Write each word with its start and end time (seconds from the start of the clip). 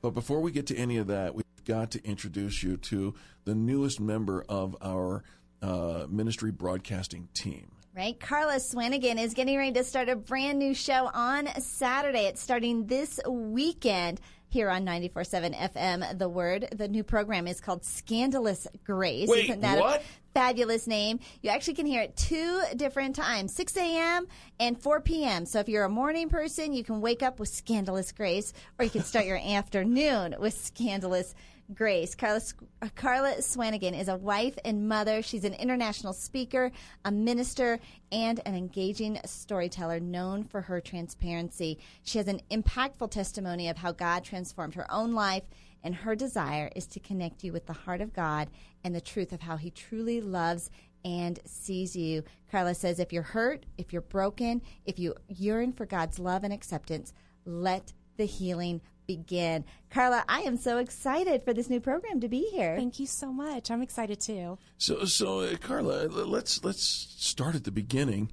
But 0.00 0.10
before 0.10 0.40
we 0.40 0.52
get 0.52 0.66
to 0.68 0.76
any 0.76 0.96
of 0.96 1.06
that, 1.08 1.34
we've 1.34 1.44
got 1.64 1.90
to 1.92 2.04
introduce 2.04 2.62
you 2.62 2.76
to 2.76 3.14
the 3.44 3.54
newest 3.54 4.00
member 4.00 4.44
of 4.48 4.76
our 4.80 5.22
uh, 5.60 6.06
ministry 6.08 6.50
broadcasting 6.50 7.28
team. 7.34 7.72
Right. 7.96 8.18
Karla 8.20 8.56
Swanigan 8.56 9.20
is 9.20 9.34
getting 9.34 9.58
ready 9.58 9.72
to 9.72 9.82
start 9.82 10.08
a 10.08 10.14
brand 10.14 10.60
new 10.60 10.72
show 10.72 11.10
on 11.12 11.48
Saturday. 11.60 12.26
It's 12.26 12.40
starting 12.40 12.86
this 12.86 13.18
weekend 13.28 14.20
here 14.48 14.70
on 14.70 14.84
94.7 14.84 15.54
FM. 15.74 16.18
The 16.18 16.28
Word. 16.28 16.68
The 16.72 16.88
new 16.88 17.04
program 17.04 17.46
is 17.46 17.60
called 17.60 17.84
Scandalous 17.84 18.66
Grace. 18.84 19.28
Wait, 19.28 19.44
Isn't 19.50 19.60
that 19.60 19.78
what? 19.78 20.00
a 20.00 20.04
fabulous 20.34 20.86
name? 20.86 21.20
You 21.42 21.50
actually 21.50 21.74
can 21.74 21.86
hear 21.86 22.02
it 22.02 22.16
two 22.16 22.62
different 22.76 23.14
times, 23.14 23.54
6 23.54 23.76
a.m. 23.76 24.26
and 24.58 24.80
4 24.80 25.00
p.m. 25.00 25.46
So 25.46 25.60
if 25.60 25.68
you're 25.68 25.84
a 25.84 25.88
morning 25.90 26.28
person, 26.28 26.72
you 26.72 26.82
can 26.84 27.00
wake 27.00 27.22
up 27.22 27.38
with 27.38 27.48
Scandalous 27.48 28.12
Grace, 28.12 28.52
or 28.78 28.84
you 28.84 28.90
can 28.90 29.02
start 29.02 29.26
your 29.26 29.38
afternoon 29.44 30.36
with 30.38 30.54
Scandalous 30.54 31.34
Grace. 31.74 32.14
Karla, 32.14 32.40
uh, 32.80 32.88
Karla 32.94 33.34
Swanigan 33.42 33.98
is 33.98 34.08
a 34.08 34.16
wife 34.16 34.58
and 34.64 34.88
mother. 34.88 35.20
She's 35.20 35.44
an 35.44 35.52
international 35.52 36.14
speaker, 36.14 36.72
a 37.04 37.10
minister, 37.10 37.78
and 38.10 38.40
an 38.46 38.54
engaging 38.54 39.20
storyteller 39.26 40.00
known 40.00 40.44
for 40.44 40.62
her 40.62 40.80
transparency. 40.80 41.78
She 42.02 42.16
has 42.16 42.26
an 42.26 42.40
impactful 42.50 43.10
testimony 43.10 43.68
of 43.68 43.76
how 43.76 43.92
God 43.92 44.24
transformed 44.24 44.76
her 44.76 44.90
own 44.90 45.12
life, 45.12 45.42
and 45.84 45.94
her 45.94 46.16
desire 46.16 46.70
is 46.74 46.86
to 46.86 47.00
connect 47.00 47.44
you 47.44 47.52
with 47.52 47.66
the 47.66 47.74
heart 47.74 48.00
of 48.00 48.14
God 48.14 48.48
and 48.82 48.94
the 48.94 49.00
truth 49.02 49.32
of 49.34 49.42
how 49.42 49.58
He 49.58 49.70
truly 49.70 50.22
loves 50.22 50.70
and 51.04 51.38
sees 51.44 51.94
you. 51.94 52.24
Karla 52.50 52.74
says, 52.74 52.98
if 52.98 53.12
you're 53.12 53.22
hurt, 53.22 53.66
if 53.76 53.92
you're 53.92 54.00
broken, 54.00 54.62
if 54.86 54.98
you 54.98 55.14
yearn 55.28 55.72
for 55.72 55.84
God's 55.84 56.18
love 56.18 56.44
and 56.44 56.52
acceptance, 56.52 57.12
let 57.44 57.92
the 58.16 58.24
healing 58.24 58.80
begin. 59.08 59.64
Karla, 59.90 60.22
I 60.28 60.42
am 60.42 60.56
so 60.56 60.78
excited 60.78 61.42
for 61.42 61.52
this 61.52 61.68
new 61.68 61.80
program 61.80 62.20
to 62.20 62.28
be 62.28 62.42
here. 62.52 62.76
Thank 62.76 63.00
you 63.00 63.06
so 63.06 63.32
much. 63.32 63.70
I'm 63.70 63.82
excited 63.82 64.20
too. 64.20 64.58
So, 64.76 65.04
so 65.06 65.40
uh, 65.40 65.56
Karla, 65.56 66.06
let's 66.06 66.62
let's 66.62 66.82
start 67.18 67.56
at 67.56 67.64
the 67.64 67.72
beginning. 67.72 68.30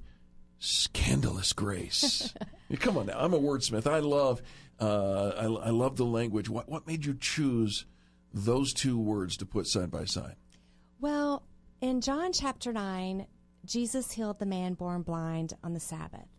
Scandalous 0.60 1.52
grace. 1.52 2.32
Come 2.78 2.98
on 2.98 3.06
now, 3.06 3.18
I'm 3.18 3.34
a 3.34 3.40
wordsmith. 3.40 3.90
I 3.90 3.98
love 3.98 4.42
uh, 4.78 5.32
I, 5.36 5.44
I 5.44 5.70
love 5.70 5.96
the 5.96 6.04
language. 6.04 6.48
What 6.48 6.68
what 6.68 6.86
made 6.86 7.04
you 7.04 7.16
choose 7.18 7.86
those 8.32 8.72
two 8.72 8.98
words 8.98 9.36
to 9.38 9.46
put 9.46 9.66
side 9.66 9.90
by 9.90 10.04
side? 10.04 10.36
Well, 11.00 11.42
in 11.80 12.00
John 12.00 12.32
chapter 12.32 12.72
9, 12.72 13.26
Jesus 13.64 14.12
healed 14.12 14.38
the 14.38 14.46
man 14.46 14.74
born 14.74 15.02
blind 15.02 15.54
on 15.62 15.74
the 15.74 15.80
Sabbath. 15.80 16.35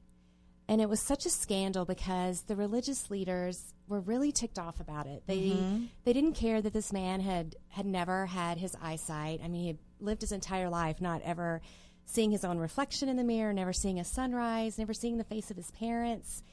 And 0.70 0.82
it 0.82 0.90
was 0.90 1.00
such 1.00 1.26
a 1.26 1.30
scandal 1.30 1.86
because 1.86 2.42
the 2.42 2.56
religious 2.56 3.10
leaders 3.10 3.74
were 3.88 4.02
really 4.02 4.34
ticked 4.34 4.60
off 4.60 4.80
about 4.80 5.08
it. 5.08 5.24
They 5.26 5.38
mm-hmm. 5.38 5.86
they 6.04 6.12
didn't 6.12 6.34
care 6.34 6.62
that 6.62 6.74
this 6.74 6.92
man 6.92 7.22
had 7.22 7.56
had 7.70 7.86
never 7.86 8.26
had 8.26 8.58
his 8.58 8.76
eyesight. 8.82 9.40
I 9.44 9.48
mean, 9.48 9.62
he 9.62 9.68
had 9.68 9.78
lived 10.00 10.22
his 10.22 10.32
entire 10.34 10.70
life 10.70 11.00
not 11.00 11.22
ever 11.24 11.62
seeing 12.06 12.32
his 12.32 12.44
own 12.44 12.58
reflection 12.58 13.10
in 13.10 13.18
the 13.18 13.24
mirror, 13.24 13.54
never 13.54 13.74
seeing 13.74 14.00
a 14.00 14.04
sunrise, 14.04 14.78
never 14.78 14.94
seeing 14.94 15.18
the 15.18 15.24
face 15.24 15.52
of 15.52 15.58
his 15.58 15.72
parents. 15.72 16.44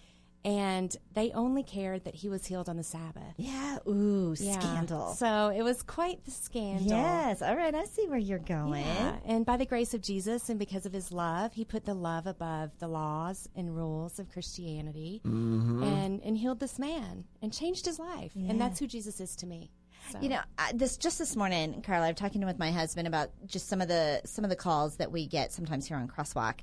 And 0.45 0.95
they 1.15 1.31
only 1.33 1.63
cared 1.63 2.05
that 2.05 2.15
he 2.15 2.29
was 2.29 2.45
healed 2.47 2.69
on 2.69 2.77
the 2.77 2.83
Sabbath. 2.83 3.35
Yeah, 3.39 3.79
ooh, 3.89 4.35
Yeah. 4.39 4.59
scandal. 4.59 5.15
So 5.15 5.49
it 5.49 5.63
was 5.63 5.83
quite 5.83 6.25
the 6.25 6.31
scandal. 6.31 6.89
Yes, 6.89 7.41
all 7.41 7.57
right, 7.57 7.75
I 7.75 7.85
see 7.85 8.07
where 8.09 8.19
you're 8.19 8.39
going. 8.39 8.85
Yeah, 8.85 9.17
and 9.25 9.47
by 9.47 9.57
the 9.57 9.65
grace 9.65 9.95
of 9.95 10.03
Jesus 10.03 10.51
and 10.51 10.59
because 10.59 10.85
of 10.85 10.93
his 10.93 11.11
love, 11.11 11.55
he 11.55 11.65
put 11.65 11.87
the 11.87 11.95
love 11.95 12.27
above 12.27 12.79
the 12.79 12.89
laws 12.89 13.49
and 13.57 13.75
rules 13.75 14.19
of 14.19 14.31
Christianity 14.31 15.23
mm-hmm. 15.25 15.83
and, 15.83 16.21
and 16.23 16.37
healed 16.37 16.61
this 16.61 16.79
man 16.79 17.25
and 17.41 17.53
changed 17.53 17.87
his 17.87 17.99
life. 17.99 18.33
And 18.35 18.61
that's 18.61 18.79
who 18.79 18.87
Jesus 18.87 19.21
is 19.21 19.35
to 19.37 19.47
me. 19.47 19.71
So. 20.11 20.21
You 20.21 20.29
know, 20.29 20.41
I, 20.59 20.73
this 20.75 20.99
just 20.99 21.19
this 21.19 21.35
morning, 21.35 21.81
Karla, 21.81 22.09
I'm 22.09 22.15
talking 22.15 22.45
with 22.45 22.59
my 22.59 22.71
husband 22.71 23.09
about 23.09 23.31
just 23.47 23.69
some 23.69 23.81
of 23.81 23.89
the 23.89 24.21
some 24.27 24.45
of 24.45 24.51
the 24.51 24.57
calls 24.57 24.97
that 24.97 25.11
we 25.11 25.27
get 25.27 25.51
sometimes 25.51 25.87
here 25.87 25.97
on 25.97 26.09
Crosswalk, 26.09 26.57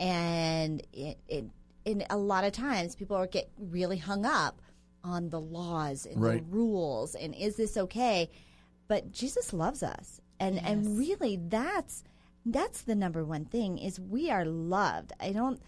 and 0.00 0.82
it, 0.92 1.18
it 1.28 1.44
and 1.90 2.06
a 2.10 2.16
lot 2.16 2.44
of 2.44 2.52
times 2.52 2.94
people 2.94 3.16
are 3.16 3.26
get 3.26 3.50
really 3.58 3.96
hung 3.98 4.24
up 4.26 4.60
on 5.02 5.30
the 5.30 5.40
laws 5.40 6.06
and 6.06 6.20
Right. 6.20 6.38
the 6.44 6.56
rules 6.56 7.14
and 7.14 7.34
is 7.34 7.56
this 7.56 7.76
okay? 7.76 8.30
But 8.88 9.12
Jesus 9.12 9.52
loves 9.52 9.82
us, 9.82 10.20
and 10.40 10.58
and 10.58 10.98
really 10.98 11.36
that's 11.36 12.04
that's 12.46 12.82
the 12.82 12.94
number 12.94 13.24
one 13.24 13.44
thing 13.44 13.78
is 13.78 14.00
we 14.00 14.30
are 14.30 14.44
loved. 14.46 15.12
I 15.20 15.32
don't, 15.32 15.60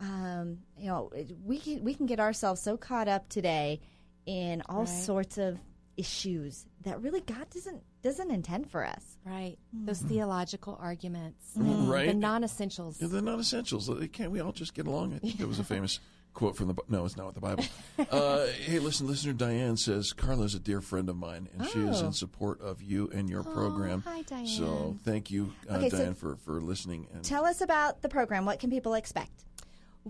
um, 0.00 0.58
you 0.76 0.86
know, 0.86 1.10
we 1.44 1.58
can 1.58 1.82
we 1.82 1.94
can 1.94 2.06
get 2.06 2.20
ourselves 2.20 2.60
so 2.60 2.76
caught 2.76 3.08
up 3.08 3.28
today 3.28 3.80
in 4.26 4.62
all 4.68 4.86
sorts 4.86 5.38
of 5.38 5.58
issues 5.96 6.66
that 6.82 7.02
really 7.02 7.20
God 7.20 7.50
doesn't 7.50 7.82
doesn't 8.02 8.30
intend 8.30 8.70
for 8.70 8.84
us. 8.86 9.16
Right. 9.24 9.56
Those 9.72 10.00
theological 10.00 10.78
arguments 10.80 11.52
Mm-hmm. 11.58 11.88
Right. 11.90 12.06
the 12.08 12.14
non 12.14 12.44
essentials. 12.44 13.00
Yeah, 13.00 13.08
they're 13.08 13.22
not 13.22 13.38
essentials. 13.40 13.88
Uh, 13.90 14.06
Can't 14.12 14.30
we 14.30 14.40
all 14.40 14.52
just 14.52 14.74
get 14.74 14.86
along? 14.86 15.14
I 15.14 15.18
think 15.18 15.40
it 15.40 15.48
was 15.48 15.58
a 15.58 15.64
famous 15.74 15.98
quote 16.34 16.56
from 16.56 16.68
the. 16.68 16.74
Bi- 16.74 16.82
No, 16.88 17.04
it's 17.04 17.16
not 17.16 17.26
with 17.26 17.34
the 17.34 17.40
Bible. 17.40 17.64
Uh, 17.98 18.46
hey, 18.64 18.78
listen, 18.78 19.06
listener 19.08 19.32
Diane 19.32 19.76
says 19.76 20.12
Karla's 20.12 20.54
a 20.54 20.60
dear 20.60 20.80
friend 20.80 21.08
of 21.08 21.16
mine, 21.16 21.48
and 21.52 21.66
she 21.68 21.80
is 21.80 22.00
in 22.00 22.12
support 22.12 22.60
of 22.60 22.80
you 22.82 23.10
and 23.12 23.28
your 23.28 23.42
program. 23.42 24.02
hi, 24.06 24.22
Diane. 24.22 24.46
So 24.46 24.96
thank 25.04 25.30
you, 25.30 25.52
uh, 25.68 25.74
Okay, 25.76 25.88
so- 25.90 25.98
Diane, 25.98 26.14
for 26.14 26.36
for 26.36 26.60
listening. 26.60 27.08
And 27.12 27.24
Tell 27.24 27.44
us 27.44 27.60
about 27.60 28.02
the 28.02 28.08
program. 28.08 28.44
What 28.44 28.60
can 28.60 28.70
people 28.70 28.94
expect? 28.94 29.44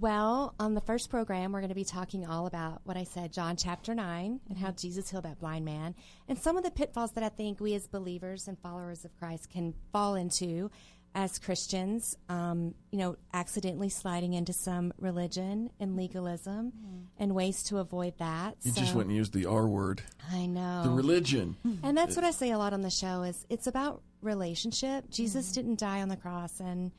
Well, 0.00 0.54
on 0.60 0.74
the 0.74 0.80
first 0.80 1.10
program, 1.10 1.50
we're 1.50 1.58
going 1.58 1.70
to 1.70 1.74
be 1.74 1.84
talking 1.84 2.24
all 2.24 2.46
about 2.46 2.82
what 2.84 2.96
I 2.96 3.02
said, 3.02 3.32
John 3.32 3.56
chapter 3.56 3.96
9, 3.96 4.40
and 4.48 4.58
how 4.58 4.68
mm-hmm. 4.68 4.76
Jesus 4.76 5.10
healed 5.10 5.24
that 5.24 5.40
blind 5.40 5.64
man, 5.64 5.96
and 6.28 6.38
some 6.38 6.56
of 6.56 6.62
the 6.62 6.70
pitfalls 6.70 7.12
that 7.12 7.24
I 7.24 7.28
think 7.28 7.58
we 7.58 7.74
as 7.74 7.88
believers 7.88 8.46
and 8.46 8.56
followers 8.60 9.04
of 9.04 9.16
Christ 9.18 9.50
can 9.50 9.74
fall 9.92 10.14
into 10.14 10.70
as 11.16 11.40
Christians, 11.40 12.16
um, 12.28 12.76
you 12.92 12.98
know, 12.98 13.16
accidentally 13.34 13.88
sliding 13.88 14.34
into 14.34 14.52
some 14.52 14.92
religion 14.98 15.70
and 15.80 15.96
legalism 15.96 16.70
mm-hmm. 16.70 16.98
and 17.18 17.34
ways 17.34 17.64
to 17.64 17.78
avoid 17.78 18.16
that. 18.18 18.56
you 18.62 18.70
just 18.70 18.92
So- 18.92 18.98
went 18.98 19.08
and 19.08 19.16
used 19.16 19.32
the 19.32 19.46
R 19.46 19.66
word, 19.66 20.02
I 20.30 20.46
know. 20.46 20.84
the 20.84 20.90
religion. 20.90 21.56
And 21.82 21.96
that's 21.96 22.14
what 22.14 22.24
I 22.24 22.30
say 22.30 22.52
a 22.52 22.58
lot 22.58 22.72
on 22.72 22.82
the 22.82 22.90
show 22.90 23.22
is 23.22 23.44
it's 23.48 23.66
about 23.66 24.02
relationship. 24.22 25.10
Jesus 25.10 25.46
mm-hmm. 25.46 25.54
didn't 25.54 25.78
die 25.80 26.02
on 26.02 26.08
the 26.08 26.16
cross 26.16 26.60
and 26.60 26.92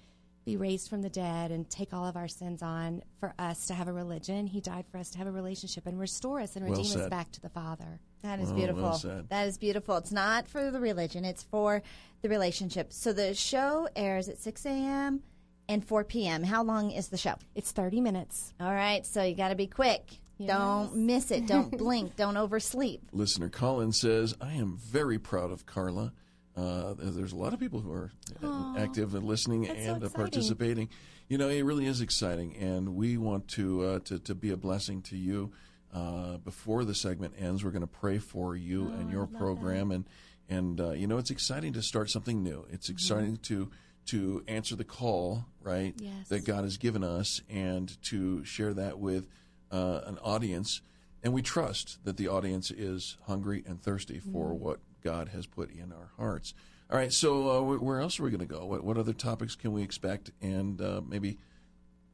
be 0.50 0.58
raised 0.58 0.90
from 0.90 1.02
the 1.02 1.10
dead 1.10 1.52
and 1.52 1.70
take 1.70 1.94
all 1.94 2.06
of 2.08 2.16
our 2.16 2.28
sins 2.28 2.62
on 2.62 3.02
for 3.20 3.34
us 3.38 3.68
to 3.68 3.74
have 3.74 3.88
a 3.88 3.94
religion. 3.94 4.48
He 4.48 4.62
died 4.62 4.86
for 4.92 4.98
us 4.98 5.10
to 5.12 5.18
have 5.18 5.28
a 5.28 5.32
relationship 5.32 5.86
and 5.86 6.00
restore 6.00 6.40
us 6.40 6.56
and 6.56 6.66
Well 6.68 6.78
redeem 6.78 7.00
us 7.00 7.10
back 7.10 7.32
to 7.34 7.42
the 7.42 7.50
Father. 7.50 8.00
That 8.24 8.40
is 8.40 8.50
oh, 8.50 8.54
Well, 8.54 8.58
beautiful. 8.58 9.00
well. 9.04 9.24
That 9.30 9.48
is 9.48 9.58
beautiful. 9.58 9.98
It's 9.98 10.12
not 10.12 10.48
for 10.48 10.72
the 10.72 10.80
religion, 10.80 11.24
it's 11.26 11.44
for 11.44 11.82
the 12.22 12.30
relationship. 12.30 12.92
So 12.92 13.14
the 13.14 13.34
show 13.34 13.88
airs 13.96 14.28
at 14.28 14.40
6 14.40 14.66
a.m. 14.66 15.22
and 15.68 15.86
4 15.86 16.04
p.m. 16.04 16.44
How 16.44 16.64
long 16.64 16.92
is 16.92 17.10
the 17.10 17.18
show? 17.18 17.36
It's 17.56 17.72
30 17.72 18.02
minutes. 18.02 18.54
All 18.60 18.74
right, 18.74 19.06
so 19.06 19.24
you 19.24 19.36
got 19.36 19.50
to 19.50 19.56
be 19.56 19.68
quick. 19.68 20.20
Don't 20.46 20.96
miss 20.96 21.32
it. 21.32 21.48
Don't 21.48 21.70
blink. 21.78 22.16
Don't 22.16 22.38
oversleep. 22.38 23.02
Listener 23.12 23.50
Colin 23.50 23.92
says, 23.92 24.36
I 24.40 24.54
am 24.54 24.78
very 24.78 25.20
proud 25.20 25.52
of 25.52 25.66
Karla. 25.66 26.14
Uh, 26.60 26.94
there's 26.98 27.32
a 27.32 27.36
lot 27.38 27.54
of 27.54 27.60
people 27.60 27.80
who 27.80 27.92
are 27.92 28.12
uh, 28.44 28.76
active 28.78 29.16
and 29.16 29.24
listening 29.26 29.66
so 29.66 29.72
and 29.72 30.04
uh, 30.04 30.10
participating. 30.10 30.90
You 31.28 31.38
know, 31.38 31.48
it 31.50 31.62
really 31.64 31.86
is 31.86 32.02
exciting, 32.02 32.56
and 32.58 32.96
we 32.96 33.18
want 33.18 33.48
to 33.50 33.84
uh, 33.86 34.00
to, 34.06 34.20
to 34.20 34.36
be 34.36 34.50
a 34.52 34.58
blessing 34.58 35.02
to 35.04 35.18
you. 35.18 35.52
Uh, 35.94 36.38
before 36.38 36.84
the 36.86 36.94
segment 36.94 37.34
ends, 37.40 37.64
we're 37.64 37.72
going 37.72 37.82
to 37.82 37.88
pray 37.88 38.20
for 38.20 38.56
you 38.56 38.92
Oh, 38.92 39.00
and 39.00 39.12
your 39.12 39.26
program, 39.26 39.92
and 39.92 40.06
and 40.48 40.80
uh, 40.82 40.92
you 40.92 41.08
know, 41.08 41.18
it's 41.18 41.32
exciting 41.32 41.74
to 41.74 41.82
start 41.82 42.10
something 42.10 42.44
new. 42.44 42.66
It's 42.72 42.88
Mm-hmm. 42.88 42.94
exciting 42.94 43.38
to 43.44 43.70
to 44.08 44.44
answer 44.48 44.76
the 44.76 44.84
call, 44.84 45.46
right? 45.62 45.94
Yes. 45.98 46.30
That 46.30 46.44
God 46.46 46.64
has 46.64 46.78
given 46.78 47.04
us, 47.04 47.42
and 47.50 48.02
to 48.04 48.44
share 48.44 48.74
that 48.74 49.00
with 49.00 49.28
uh, 49.72 50.02
an 50.06 50.18
audience. 50.20 50.82
And 51.22 51.34
we 51.34 51.42
trust 51.42 52.00
that 52.06 52.18
the 52.18 52.28
audience 52.28 52.72
is 52.72 53.18
hungry 53.28 53.64
and 53.68 53.80
thirsty 53.82 54.20
for 54.20 54.54
what 54.54 54.80
God 55.02 55.30
has 55.30 55.46
put 55.46 55.72
in 55.72 55.92
our 55.92 56.12
hearts. 56.18 56.54
All 56.92 56.98
right, 56.98 57.14
so 57.14 57.50
uh, 57.50 57.78
where 57.78 58.00
else 58.00 58.20
are 58.20 58.24
we 58.24 58.32
going 58.32 58.40
to 58.40 58.46
go? 58.46 58.66
What, 58.66 58.84
what 58.84 58.98
other 58.98 59.14
topics 59.14 59.56
can 59.56 59.72
we 59.74 59.84
expect 59.84 60.32
and 60.42 60.82
uh, 60.82 61.02
maybe 61.08 61.38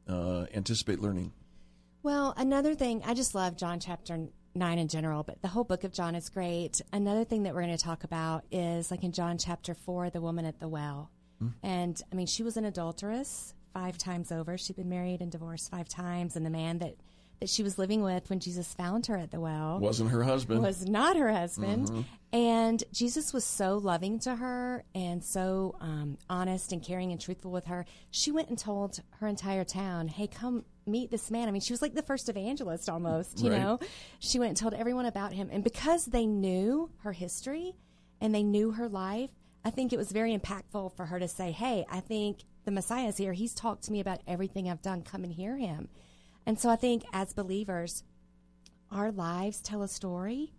uh, 0.08 0.46
anticipate 0.54 1.00
learning? 1.00 1.32
Well, 2.02 2.34
another 2.36 2.74
thing, 2.74 3.02
I 3.04 3.14
just 3.14 3.34
love 3.34 3.56
John 3.56 3.80
chapter 3.80 4.28
9 4.54 4.78
in 4.78 4.88
general, 4.88 5.22
but 5.22 5.40
the 5.42 5.48
whole 5.48 5.64
book 5.64 5.82
of 5.84 5.92
John 5.92 6.14
is 6.14 6.28
great. 6.28 6.80
Another 6.92 7.24
thing 7.24 7.44
that 7.44 7.54
we're 7.54 7.62
going 7.62 7.76
to 7.76 7.82
talk 7.82 8.04
about 8.04 8.44
is 8.50 8.90
like 8.90 9.02
in 9.02 9.12
John 9.12 9.38
chapter 9.38 9.74
4, 9.74 10.10
the 10.10 10.20
woman 10.20 10.44
at 10.44 10.60
the 10.60 10.68
well. 10.68 11.10
And 11.62 12.00
I 12.10 12.14
mean, 12.14 12.26
she 12.26 12.42
was 12.42 12.56
an 12.56 12.64
adulteress 12.64 13.54
five 13.74 13.98
times 13.98 14.32
over. 14.32 14.56
She'd 14.56 14.76
been 14.76 14.88
married 14.88 15.20
and 15.20 15.30
divorced 15.30 15.70
five 15.70 15.88
times. 15.88 16.36
And 16.36 16.46
the 16.46 16.50
man 16.50 16.78
that, 16.78 16.96
that 17.40 17.48
she 17.50 17.62
was 17.62 17.78
living 17.78 18.02
with 18.02 18.28
when 18.30 18.40
Jesus 18.40 18.72
found 18.74 19.06
her 19.06 19.16
at 19.16 19.30
the 19.30 19.40
well 19.40 19.78
Wasn't 19.78 20.10
her 20.10 20.22
husband? 20.24 20.62
was 20.62 20.86
not 20.88 21.16
her 21.16 21.30
husband. 21.32 22.04
And 22.32 22.82
Jesus 22.92 23.32
was 23.32 23.44
so 23.44 23.76
loving 23.78 24.18
to 24.20 24.34
her 24.36 24.84
and 24.94 25.22
so 25.24 25.76
um, 25.80 26.18
honest 26.28 26.72
and 26.72 26.82
caring 26.82 27.12
and 27.12 27.20
truthful 27.20 27.50
with 27.50 27.66
her. 27.66 27.86
She 28.10 28.30
went 28.32 28.48
and 28.48 28.58
told 28.58 29.00
her 29.20 29.26
entire 29.26 29.64
town, 29.64 30.08
"Hey, 30.08 30.26
come, 30.26 30.64
meet 30.86 31.10
this 31.10 31.30
man. 31.30 31.48
I 31.48 31.50
mean, 31.50 31.60
she 31.62 31.72
was 31.72 31.80
like 31.82 31.94
the 31.94 32.02
first 32.02 32.28
evangelist 32.28 32.88
almost, 32.88 33.40
you 33.42 33.50
Right. 33.50 33.60
know? 33.60 33.78
She 34.18 34.38
went 34.38 34.50
and 34.50 34.56
told 34.56 34.74
everyone 34.74 35.06
about 35.06 35.32
him. 35.32 35.48
And 35.52 35.62
because 35.64 36.06
they 36.06 36.26
knew 36.26 36.90
her 37.02 37.12
history 37.12 37.74
and 38.20 38.34
they 38.34 38.42
knew 38.42 38.72
her 38.72 38.88
life, 38.88 39.30
I 39.64 39.70
think 39.70 39.92
it 39.92 39.96
was 39.96 40.12
very 40.12 40.36
impactful 40.36 40.92
for 40.96 41.06
her 41.06 41.18
to 41.18 41.28
say, 41.28 41.52
Hey, 41.52 41.84
I 41.90 42.00
think 42.00 42.40
the 42.64 42.70
Messiah 42.70 43.08
is 43.08 43.16
here. 43.16 43.32
He's 43.32 43.54
talked 43.54 43.84
to 43.84 43.92
me 43.92 44.00
about 44.00 44.20
everything 44.26 44.68
I've 44.68 44.82
done. 44.82 45.02
Come 45.02 45.22
and 45.24 45.32
hear 45.32 45.56
him. 45.56 45.88
And 46.46 46.58
so 46.58 46.70
I 46.70 46.76
think 46.76 47.04
as 47.12 47.32
believers, 47.32 48.04
our 48.90 49.10
lives 49.10 49.60
tell 49.60 49.82
a 49.82 49.88
story. 49.88 50.52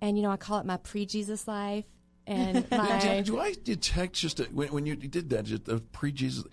And, 0.00 0.16
you 0.16 0.22
know, 0.22 0.30
I 0.30 0.36
call 0.36 0.58
it 0.58 0.66
my 0.66 0.76
pre 0.76 1.06
Jesus 1.06 1.48
life. 1.48 1.84
And 2.26 2.70
my. 2.70 2.98
Did, 3.00 3.24
do 3.24 3.40
I 3.40 3.54
detect 3.64 4.14
just 4.14 4.40
a, 4.40 4.44
when, 4.44 4.68
when 4.68 4.86
you 4.86 4.94
did 4.94 5.30
that, 5.30 5.44
just 5.44 5.68
pre 5.92 6.12
Jesus? 6.12 6.44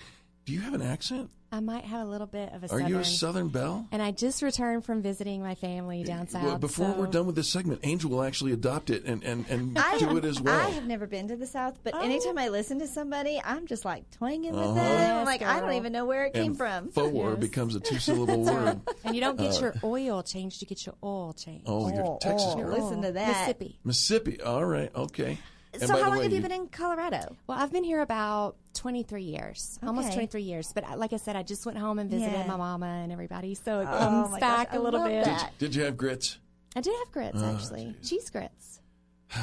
Do 0.45 0.53
you 0.53 0.61
have 0.61 0.73
an 0.73 0.81
accent? 0.81 1.29
I 1.51 1.61
might 1.61 1.83
have 1.85 2.05
a 2.05 2.09
little 2.09 2.27
bit 2.27 2.53
of 2.53 2.61
a 2.61 2.65
Are 2.67 2.69
southern. 2.69 2.87
you 2.87 2.99
a 2.99 3.03
Southern 3.05 3.47
Belle? 3.49 3.87
and 3.91 4.01
I 4.03 4.11
just 4.11 4.43
returned 4.43 4.85
from 4.85 5.01
visiting 5.01 5.41
my 5.41 5.55
family 5.55 6.03
down 6.03 6.27
south. 6.27 6.43
Well, 6.43 6.57
before 6.59 6.93
so- 6.93 6.99
we're 6.99 7.07
done 7.07 7.25
with 7.25 7.35
this 7.35 7.49
segment, 7.49 7.79
Angel 7.83 8.11
will 8.11 8.21
actually 8.23 8.51
adopt 8.51 8.91
it 8.91 9.03
and, 9.05 9.23
and, 9.23 9.45
and 9.49 9.73
do 9.97 10.15
it 10.17 10.25
as 10.25 10.39
well. 10.39 10.59
I 10.59 10.69
have 10.69 10.85
never 10.85 11.07
been 11.07 11.27
to 11.29 11.35
the 11.35 11.47
South, 11.47 11.79
but 11.83 11.95
anytime 11.95 12.37
I 12.37 12.49
listen 12.49 12.77
to 12.79 12.87
somebody, 12.87 13.41
I'm 13.43 13.65
just 13.65 13.83
like 13.83 14.09
twanging 14.11 14.51
with 14.53 14.61
Uh-huh. 14.63 14.73
them. 14.75 14.85
I'm 14.85 15.17
Yes, 15.19 15.25
like, 15.25 15.41
I 15.41 15.59
don't 15.59 15.73
even 15.73 15.91
know 15.91 16.05
where 16.05 16.25
it 16.25 16.33
came 16.33 16.51
and 16.51 16.57
from. 16.57 16.89
Forward 16.89 17.39
Yes. 17.39 17.39
becomes 17.39 17.75
a 17.75 17.79
two 17.79 17.97
syllable 17.99 18.43
word. 18.43 18.79
and 19.03 19.15
you 19.15 19.21
don't 19.21 19.37
get 19.39 19.59
your 19.59 19.73
oil 19.83 20.21
changed; 20.21 20.61
you 20.61 20.67
get 20.67 20.85
your 20.85 20.95
oil 21.03 21.33
changed. 21.33 21.67
Uh, 21.67 21.73
Oh, 21.79 21.91
you're 21.93 22.17
Texas 22.21 22.49
oh, 22.53 22.57
girl. 22.57 22.77
listen 22.77 23.01
to 23.01 23.11
that. 23.13 23.27
Mississippi. 23.27 23.79
Mississippi. 23.83 24.41
All 24.41 24.65
right. 24.65 24.91
Okay. 24.95 25.39
And 25.73 25.81
so 25.83 25.93
how 25.95 26.09
long 26.09 26.17
way, 26.17 26.23
have 26.23 26.33
you 26.33 26.41
been 26.41 26.51
in 26.51 26.67
Colorado? 26.67 27.35
Well, 27.47 27.57
I've 27.59 27.71
been 27.71 27.83
here 27.83 28.01
about 28.01 28.55
23 28.73 29.21
years, 29.23 29.77
almost 29.83 30.13
23 30.13 30.41
years. 30.41 30.71
But 30.73 30.83
I- 30.83 30.95
like 30.95 31.13
I 31.13 31.17
said, 31.17 31.35
I 31.35 31.43
just 31.43 31.65
went 31.65 31.77
home 31.77 31.99
and 31.99 32.09
visited 32.09 32.33
Yeah. 32.33 32.47
my 32.47 32.55
mama 32.57 32.87
and 32.87 33.11
everybody, 33.11 33.53
so 33.55 33.81
it 33.81 33.87
Oh, 33.91 33.97
comes 33.97 34.31
my 34.31 34.39
back 34.39 34.67
gosh, 34.69 34.75
I 34.75 34.79
a 34.79 34.81
little 34.83 34.99
love 35.01 35.09
bit. 35.09 35.25
that. 35.25 35.53
Did 35.59 35.75
you 35.75 35.83
have 35.83 35.95
grits? 35.95 36.39
I 36.75 36.81
did 36.81 36.93
have 37.03 37.11
grits 37.11 37.37
Oh, 37.39 37.53
actually, 37.55 37.95
cheese 38.03 38.29
grits. 38.29 38.79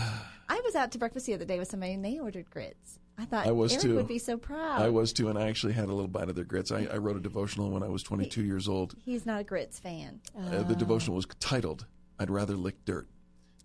I 0.49 0.61
was 0.65 0.75
out 0.75 0.91
to 0.93 0.99
breakfast 0.99 1.27
the 1.27 1.35
other 1.35 1.45
day 1.45 1.59
with 1.59 1.69
somebody 1.69 1.93
and 1.93 2.05
they 2.05 2.19
ordered 2.19 2.51
grits. 2.51 2.99
I 3.19 3.25
thought 3.25 3.47
I 3.47 3.53
was 3.53 3.73
Eric 3.73 3.83
too. 3.83 3.95
would 3.97 4.09
be 4.09 4.19
so 4.19 4.37
proud. 4.37 4.81
I 4.83 4.89
was 4.91 5.13
too, 5.13 5.29
and 5.31 5.39
I 5.39 5.49
actually 5.49 5.73
had 5.73 5.85
a 5.87 5.93
little 5.93 6.07
bite 6.09 6.29
of 6.29 6.35
their 6.35 6.45
grits. 6.45 6.71
I, 6.71 6.85
I 6.93 6.99
wrote 6.99 7.17
a 7.17 7.21
devotional 7.21 7.71
when 7.71 7.83
I 7.83 7.89
was 7.89 8.03
22 8.03 8.43
years 8.45 8.69
old. 8.69 8.95
He's 9.05 9.25
not 9.25 9.41
a 9.41 9.45
grits 9.45 9.79
fan. 9.79 10.21
Uh, 10.39 10.63
the 10.65 10.75
devotional 10.77 11.17
was 11.17 11.27
titled 11.41 11.87
"I'd 12.19 12.31
Rather 12.31 12.55
Lick 12.57 12.85
Dirt." 12.85 13.09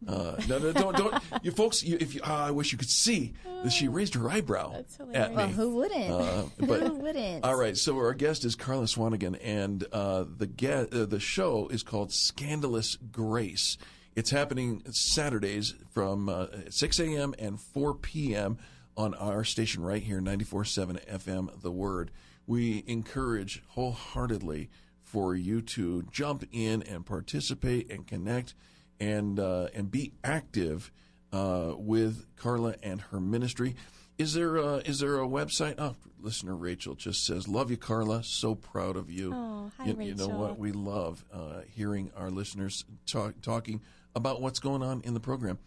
Uh, 0.08 0.36
no, 0.48 0.58
no, 0.58 0.72
don't, 0.72 0.98
don't. 0.98 1.24
You 1.44 1.52
folks, 1.52 1.84
you, 1.84 1.98
if 2.00 2.16
you, 2.16 2.22
ah, 2.24 2.48
I 2.48 2.52
wish 2.52 2.72
you 2.72 2.78
could 2.78 2.90
see 2.90 3.34
that 3.64 3.72
she 3.72 3.88
raised 3.88 4.16
her 4.16 4.30
eyebrow 4.30 4.74
That's 4.74 5.00
at 5.14 5.32
hilarious. 5.32 5.36
Well, 5.36 5.48
me. 5.48 5.54
who 5.54 5.76
wouldn't? 5.76 6.12
Uh, 6.12 6.44
but 6.60 6.82
who 6.82 6.94
wouldn't? 6.96 7.44
all 7.44 7.56
right, 7.56 7.78
so 7.78 7.98
our 7.98 8.14
guest 8.14 8.44
is 8.46 8.56
Karla 8.56 8.86
Swanigan, 8.86 9.38
and 9.44 9.86
uh, 9.92 10.26
the 10.38 10.48
get, 10.48 10.94
uh, 10.94 11.06
the 11.06 11.20
show 11.20 11.68
is 11.68 11.84
called 11.84 12.12
Scandalous 12.12 12.96
Grace. 13.12 13.78
It's 14.16 14.32
happening 14.32 14.82
Saturdays 14.92 15.74
from 15.92 16.28
uh, 16.28 16.48
6 16.70 17.00
a.m. 17.00 17.34
and 17.40 17.60
4 17.60 17.94
p.m. 17.96 18.58
on 18.98 19.14
our 19.14 19.44
station 19.44 19.84
right 19.84 20.02
here, 20.04 20.20
94.7 20.20 21.06
FM, 21.08 21.62
The 21.62 21.72
Word. 21.72 22.12
We 22.46 22.84
encourage 22.88 23.64
wholeheartedly 23.70 24.70
for 25.02 25.36
you 25.36 25.62
to 25.62 26.04
jump 26.12 26.46
in 26.52 26.84
and 26.84 27.06
participate 27.06 27.90
and 27.92 28.06
connect 28.06 28.54
and 29.02 29.40
uh, 29.40 29.68
and 29.74 29.92
be 29.92 30.14
active 30.24 30.92
uh, 31.34 31.74
with 31.76 32.26
Karla 32.38 32.76
and 32.82 33.02
her 33.02 33.20
ministry. 33.20 33.76
Is 34.18 34.34
there 34.36 34.58
a, 34.58 34.76
is 34.78 35.00
there 35.00 35.20
a 35.20 35.28
website? 35.28 35.76
Oh, 35.80 35.96
listener 36.20 36.56
Rachel 36.56 36.94
just 36.94 37.26
says, 37.26 37.48
"Love 37.48 37.72
you, 37.72 37.78
Karla. 37.78 38.24
So 38.24 38.54
proud 38.56 38.96
of 38.96 39.10
you." 39.10 39.34
Oh, 39.34 39.72
hi, 39.78 39.88
you, 39.88 40.00
you 40.00 40.16
know 40.16 40.28
what? 40.28 40.60
We 40.60 40.72
love 40.72 41.26
uh, 41.34 41.62
hearing 41.68 42.12
our 42.16 42.30
listeners 42.30 42.86
talk, 43.08 43.42
talking 43.42 43.82
about 44.16 44.40
what's 44.42 44.60
going 44.60 44.84
on 44.84 45.02
in 45.04 45.16
the 45.16 45.20
program. 45.20 45.58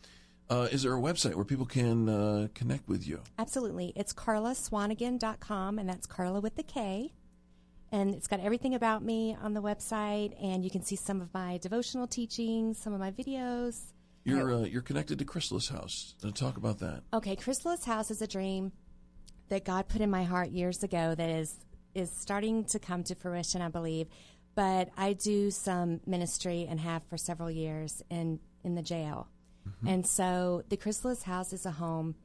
Uh, 0.49 0.69
is 0.71 0.83
there 0.83 0.95
a 0.95 1.01
website 1.01 1.35
where 1.35 1.45
people 1.45 1.67
can 1.67 2.09
uh, 2.09 2.49
connect 2.55 2.87
with 2.87 3.07
you? 3.07 3.21
Absolutely. 3.39 3.93
It's 3.97 4.13
karlaswanigan.com, 4.13 5.79
and 5.79 5.89
that's 5.89 6.07
Karla 6.07 6.41
with 6.41 6.55
the 6.55 6.63
K. 6.63 7.13
And 7.95 8.13
it's 8.13 8.27
got 8.27 8.41
everything 8.41 8.75
about 8.75 9.05
me 9.05 9.37
on 9.41 9.55
the 9.55 9.63
website, 9.63 10.35
and 10.43 10.65
you 10.65 10.71
can 10.71 10.83
see 10.83 10.97
some 10.97 11.21
of 11.21 11.33
my 11.33 11.59
devotional 11.59 12.09
teachings, 12.09 12.77
some 12.77 12.93
of 12.93 12.99
my 12.99 13.13
videos. 13.13 13.93
You're 14.25 14.53
uh, 14.53 14.63
you're 14.63 14.83
connected 14.83 15.21
to 15.21 15.25
Chrysalis 15.25 15.69
House. 15.69 16.17
Uh, 16.25 16.33
talk 16.33 16.57
about 16.57 16.81
that. 16.81 17.05
Okay, 17.13 17.37
Chrysalis 17.37 17.85
House 17.85 18.11
is 18.11 18.21
a 18.21 18.27
dream 18.27 18.73
that 19.49 19.65
God 19.65 19.87
put 19.87 20.01
in 20.01 20.11
my 20.11 20.25
heart 20.25 20.51
years 20.51 20.83
ago 20.83 21.15
that 21.15 21.31
is 21.31 21.55
is 21.95 22.11
starting 22.11 22.65
to 22.65 22.81
come 22.81 23.05
to 23.05 23.15
fruition, 23.15 23.63
I 23.63 23.69
believe. 23.69 24.09
But 24.57 24.89
I 24.97 25.13
do 25.13 25.53
some 25.53 26.01
ministry 26.05 26.67
and 26.69 26.81
have 26.81 27.05
for 27.09 27.17
several 27.17 27.49
years 27.49 28.03
in 28.11 28.41
in 28.65 28.75
the 28.75 28.83
jail. 28.83 29.29
And 29.87 30.05
so 30.05 30.65
the 30.69 30.77
Chrysalis 30.77 31.23
House 31.23 31.53
is 31.53 31.65
a 31.65 31.71
home 31.71 32.17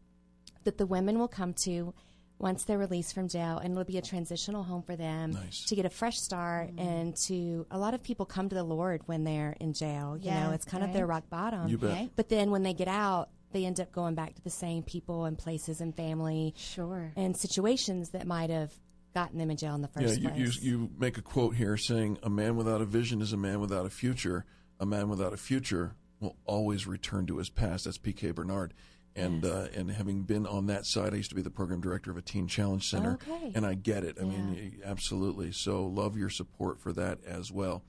that 0.63 0.79
the 0.79 0.87
women 0.87 1.19
will 1.19 1.27
come 1.27 1.53
to 1.65 1.93
once 2.39 2.63
they're 2.63 2.77
released 2.77 3.13
from 3.13 3.27
jail 3.27 3.57
and 3.57 3.71
it'll 3.73 3.83
be 3.83 3.97
a 3.97 4.01
transitional 4.01 4.63
home 4.63 4.81
for 4.81 4.95
them 4.95 5.31
Nice. 5.31 5.65
to 5.65 5.75
get 5.75 5.85
a 5.85 5.89
fresh 5.89 6.19
start 6.19 6.69
mm-hmm. 6.69 6.79
and 6.79 7.15
to 7.27 7.67
a 7.69 7.77
lot 7.77 7.93
of 7.93 8.01
people 8.01 8.25
come 8.25 8.49
to 8.49 8.55
the 8.55 8.63
Lord 8.63 9.01
when 9.05 9.25
they're 9.25 9.55
in 9.59 9.73
jail. 9.73 10.17
You 10.19 10.31
know, 10.31 10.37
Yeah, 10.37 10.53
it's 10.53 10.65
kind 10.65 10.83
of 10.83 10.93
their 10.93 11.05
rock 11.05 11.29
bottom. 11.29 11.67
You 11.67 11.77
bet. 11.77 11.91
Okay. 11.91 12.09
But 12.15 12.29
then 12.29 12.49
when 12.49 12.63
they 12.63 12.73
get 12.73 12.87
out, 12.87 13.29
they 13.51 13.65
end 13.65 13.79
up 13.79 13.91
going 13.91 14.15
back 14.15 14.35
to 14.35 14.43
the 14.43 14.49
same 14.49 14.83
people 14.83 15.25
and 15.25 15.37
places 15.37 15.81
and 15.81 15.95
family 15.95 16.53
Sure. 16.55 17.11
and 17.15 17.35
situations 17.35 18.09
that 18.11 18.25
might 18.25 18.49
have 18.49 18.71
gotten 19.13 19.39
them 19.39 19.49
in 19.49 19.57
jail 19.57 19.75
in 19.75 19.81
the 19.81 19.87
first 19.87 20.19
yeah, 20.19 20.35
you, 20.35 20.45
you 20.45 20.51
you 20.61 20.89
make 20.97 21.17
a 21.17 21.21
quote 21.21 21.55
here 21.55 21.75
saying, 21.75 22.19
"A 22.21 22.29
man 22.29 22.55
without 22.55 22.79
a 22.79 22.85
vision 22.85 23.21
is 23.21 23.33
a 23.33 23.37
man 23.37 23.59
without 23.59 23.85
a 23.85 23.89
future. 23.89 24.45
A 24.79 24.85
man 24.85 25.09
without 25.09 25.33
a 25.33 25.37
future 25.37 25.95
will 26.19 26.37
always 26.45 26.85
return 26.85 27.25
to 27.25 27.37
his 27.37 27.49
past." 27.49 27.85
That's 27.85 27.97
P.K. 27.97 28.31
Bernard. 28.31 28.73
And 29.15 29.43
uh, 29.43 29.67
and 29.75 29.91
having 29.91 30.21
been 30.23 30.45
on 30.45 30.67
that 30.67 30.85
side, 30.85 31.13
I 31.13 31.17
used 31.17 31.29
to 31.31 31.35
be 31.35 31.41
the 31.41 31.49
program 31.49 31.81
director 31.81 32.09
of 32.11 32.17
a 32.17 32.21
teen 32.21 32.47
challenge 32.47 32.89
center, 32.89 33.13
Okay. 33.13 33.51
and 33.55 33.65
I 33.65 33.73
get 33.73 34.03
it. 34.03 34.17
I 34.21 34.23
mean, 34.23 34.79
absolutely. 34.85 35.51
So 35.51 35.85
love 35.85 36.15
your 36.15 36.29
support 36.29 36.79
for 36.79 36.93
that 36.93 37.19
as 37.25 37.51
well. 37.51 37.83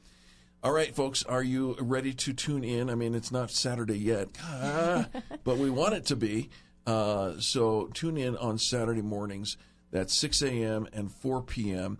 All 0.62 0.72
right, 0.72 0.94
folks, 0.94 1.22
are 1.25 1.43
you 1.43 1.76
ready 1.81 2.12
to 2.14 2.32
tune 2.32 2.64
in? 2.64 2.90
I 2.90 2.94
mean, 2.94 3.14
it's 3.14 3.31
not 3.31 3.50
Saturday 3.50 3.99
yet, 3.99 4.28
but 5.44 5.58
we 5.58 5.70
want 5.70 5.94
it 5.94 6.05
to 6.06 6.17
be. 6.17 6.50
Uh, 6.87 7.34
so 7.38 7.87
tune 7.94 8.17
in 8.17 8.37
on 8.37 8.58
Saturday 8.58 9.02
mornings. 9.02 9.56
That's 9.93 10.14
6 10.19 10.43
a.m. 10.43 10.88
and 10.93 11.11
4 11.12 11.43
p.m. 11.43 11.99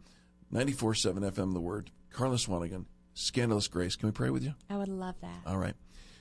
94.7 0.53 1.19
FM, 1.33 1.53
The 1.55 1.61
Word. 1.61 1.91
Karla 2.11 2.37
Swanigan, 2.37 2.87
Scandalous 3.15 3.69
Grace. 3.69 3.97
Can 3.97 4.09
we 4.09 4.13
pray 4.13 4.31
with 4.31 4.43
you? 4.43 4.55
I 4.69 4.77
would 4.77 4.89
love 4.89 5.15
that. 5.21 5.41
All 5.47 5.57
right. 5.59 5.75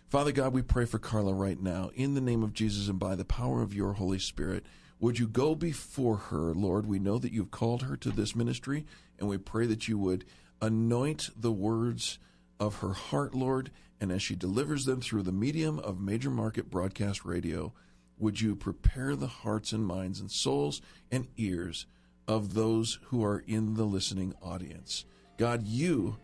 Father 0.10 0.32
God, 0.32 0.54
we 0.54 0.64
pray 0.64 0.86
for 0.86 0.98
Karla 0.98 1.36
right 1.36 1.62
now. 1.62 1.92
In 1.94 2.16
the 2.16 2.22
name 2.22 2.42
of 2.42 2.52
Jesus 2.52 2.88
and 2.88 2.98
by 2.98 3.14
the 3.14 3.24
power 3.24 3.62
of 3.62 3.76
your 3.76 3.94
Holy 3.94 4.18
Spirit, 4.18 4.66
would 5.00 5.20
you 5.20 5.28
go 5.28 5.54
before 5.54 6.18
her, 6.18 6.52
Lord? 6.56 6.88
We 6.88 6.98
know 6.98 7.20
that 7.20 7.32
you've 7.32 7.52
called 7.52 7.84
her 7.84 7.96
to 7.98 8.10
this 8.10 8.36
ministry, 8.36 8.88
and 9.20 9.30
we 9.30 9.38
pray 9.38 9.68
that 9.68 9.88
you 9.88 10.00
would 10.00 10.26
anoint 10.64 11.30
the 11.38 11.52
words 11.52 12.18
of 12.60 12.78
her 12.78 12.94
heart, 12.94 13.36
Lord, 13.36 13.70
and 14.02 14.12
as 14.12 14.24
she 14.24 14.36
delivers 14.36 14.86
them 14.86 15.00
through 15.00 15.22
the 15.22 15.32
medium 15.32 15.78
of 15.78 16.02
major 16.02 16.32
market 16.32 16.72
broadcast 16.72 17.24
radio, 17.24 17.72
would 18.18 18.42
you 18.42 18.56
prepare 18.56 19.16
the 19.16 19.28
hearts 19.28 19.74
and 19.74 19.86
minds 19.86 20.20
and 20.20 20.32
souls 20.32 20.82
and 21.12 21.28
ears 21.38 21.86
of 22.28 22.56
those 22.56 22.98
who 23.10 23.24
are 23.24 23.44
in 23.46 23.76
the 23.76 23.86
listening 23.86 24.34
audience? 24.42 25.06
God, 25.38 25.68
you 25.68 26.18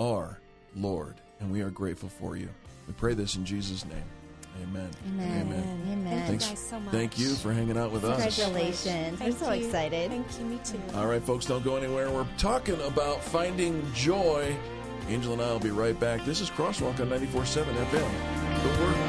are 0.00 0.40
Lord, 0.76 1.14
and 1.40 1.50
we 1.50 1.62
are 1.62 1.70
grateful 1.70 2.08
for 2.08 2.36
you. 2.36 2.48
We 2.86 2.92
pray 2.94 3.14
this 3.14 3.36
in 3.36 3.44
Jesus' 3.44 3.84
name. 3.84 4.04
Amen. 4.62 4.90
Amen. 5.08 5.82
Amen. 5.90 6.04
Thank 6.04 6.26
Thanks. 6.26 6.44
you 6.44 6.50
guys 6.50 6.66
so 6.66 6.80
much. 6.80 6.92
Thank 6.92 7.18
you 7.18 7.34
for 7.34 7.52
hanging 7.52 7.76
out 7.76 7.92
with 7.92 8.04
us. 8.04 8.36
Congratulations. 8.36 9.20
We're 9.20 9.32
so 9.32 9.52
you. 9.52 9.66
excited. 9.66 10.10
Thank 10.10 10.38
you. 10.38 10.44
Me 10.46 10.60
too. 10.64 10.80
All 10.94 11.06
right, 11.06 11.22
folks, 11.22 11.46
don't 11.46 11.64
go 11.64 11.76
anywhere. 11.76 12.10
We're 12.10 12.26
talking 12.38 12.80
about 12.82 13.22
finding 13.22 13.84
joy. 13.92 14.56
Angel 15.08 15.34
and 15.34 15.42
I 15.42 15.52
will 15.52 15.60
be 15.60 15.70
right 15.70 15.98
back. 15.98 16.24
This 16.24 16.40
is 16.40 16.50
Crosswalk 16.50 17.00
on 17.00 17.08
94.7 17.10 17.64
FM. 17.64 18.62
The 18.62 18.82
Word. 18.82 19.05